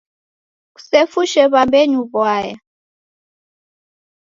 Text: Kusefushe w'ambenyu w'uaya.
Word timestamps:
Kusefushe 0.75 1.41
w'ambenyu 1.53 1.99
w'uaya. 2.11 2.55